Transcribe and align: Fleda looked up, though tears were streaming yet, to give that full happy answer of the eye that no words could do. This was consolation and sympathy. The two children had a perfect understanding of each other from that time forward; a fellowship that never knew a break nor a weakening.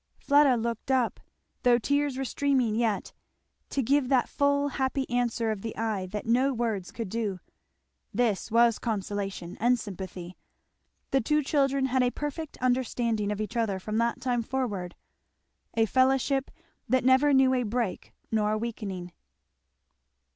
Fleda 0.17 0.55
looked 0.55 0.89
up, 0.89 1.19
though 1.61 1.77
tears 1.77 2.17
were 2.17 2.25
streaming 2.25 2.73
yet, 2.73 3.13
to 3.69 3.83
give 3.83 4.09
that 4.09 4.27
full 4.27 4.69
happy 4.69 5.07
answer 5.11 5.51
of 5.51 5.61
the 5.61 5.77
eye 5.77 6.07
that 6.07 6.25
no 6.25 6.55
words 6.55 6.91
could 6.91 7.07
do. 7.07 7.39
This 8.11 8.49
was 8.49 8.79
consolation 8.79 9.57
and 9.59 9.77
sympathy. 9.77 10.37
The 11.11 11.21
two 11.21 11.43
children 11.43 11.85
had 11.85 12.01
a 12.01 12.09
perfect 12.09 12.57
understanding 12.63 13.31
of 13.31 13.39
each 13.39 13.55
other 13.55 13.77
from 13.77 13.99
that 13.99 14.19
time 14.21 14.41
forward; 14.41 14.95
a 15.75 15.85
fellowship 15.85 16.49
that 16.89 17.05
never 17.05 17.31
knew 17.31 17.53
a 17.53 17.61
break 17.61 18.11
nor 18.31 18.53
a 18.53 18.57
weakening. 18.57 19.11